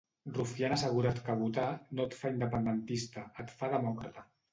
[0.35, 1.65] Rufián ha assegurat que votar
[1.99, 4.25] "no et fa independentista, et fa demòcrata".